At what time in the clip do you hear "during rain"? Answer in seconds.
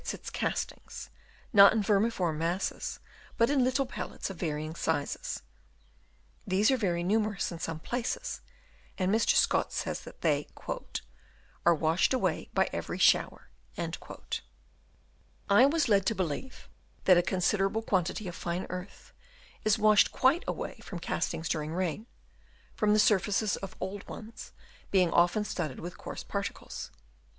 21.47-22.07